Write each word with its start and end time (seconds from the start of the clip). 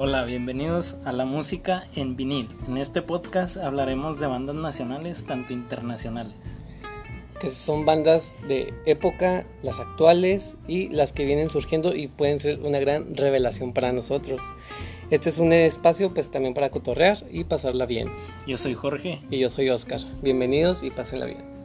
Hola, 0.00 0.24
bienvenidos 0.24 0.94
a 1.04 1.10
la 1.10 1.24
música 1.24 1.88
en 1.96 2.14
vinil. 2.14 2.48
En 2.68 2.76
este 2.76 3.02
podcast 3.02 3.56
hablaremos 3.56 4.20
de 4.20 4.28
bandas 4.28 4.54
nacionales, 4.54 5.24
tanto 5.24 5.52
internacionales. 5.52 6.62
Que 7.40 7.50
son 7.50 7.84
bandas 7.84 8.36
de 8.46 8.72
época, 8.86 9.44
las 9.64 9.80
actuales 9.80 10.54
y 10.68 10.88
las 10.90 11.12
que 11.12 11.24
vienen 11.24 11.48
surgiendo 11.48 11.96
y 11.96 12.06
pueden 12.06 12.38
ser 12.38 12.60
una 12.60 12.78
gran 12.78 13.16
revelación 13.16 13.72
para 13.72 13.92
nosotros. 13.92 14.40
Este 15.10 15.30
es 15.30 15.40
un 15.40 15.52
espacio 15.52 16.14
pues 16.14 16.30
también 16.30 16.54
para 16.54 16.70
cotorrear 16.70 17.24
y 17.32 17.42
pasarla 17.42 17.84
bien. 17.84 18.08
Yo 18.46 18.56
soy 18.56 18.74
Jorge. 18.74 19.18
Y 19.30 19.40
yo 19.40 19.48
soy 19.48 19.68
Oscar. 19.68 20.00
Bienvenidos 20.22 20.84
y 20.84 20.90
pásenla 20.90 21.26
bien. 21.26 21.57